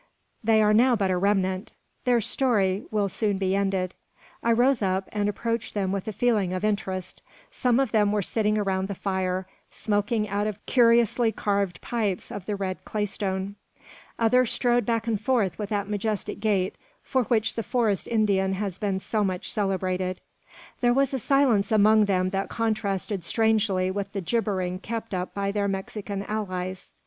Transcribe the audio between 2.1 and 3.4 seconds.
story will soon